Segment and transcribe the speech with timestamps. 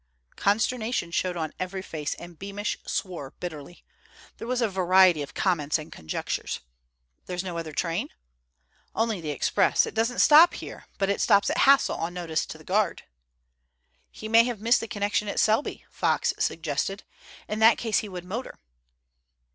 [0.35, 3.85] Consternation showed on every face, and Beamish swore bitterly.
[4.37, 6.59] There was a variety of comments and conjectures.
[7.27, 8.09] "There's no other train?"
[8.95, 9.85] "Only the express.
[9.85, 13.03] It doesn't stop here, but it stops at Hassle on notice to the guard."
[14.09, 17.03] "He may have missed the connection at Selby," Fox suggested.
[17.47, 18.57] "In that case he would motor."